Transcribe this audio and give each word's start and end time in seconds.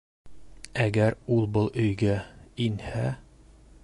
Әгәр 0.85 1.17
ул 1.35 1.45
был 1.57 1.69
өйгә... 1.83 2.17
инһә?! 2.69 3.05